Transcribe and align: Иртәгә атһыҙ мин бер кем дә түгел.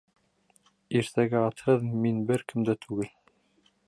Иртәгә 1.01 1.43
атһыҙ 1.49 1.85
мин 2.07 2.19
бер 2.31 2.47
кем 2.53 2.65
дә 2.71 2.77
түгел. 2.87 3.13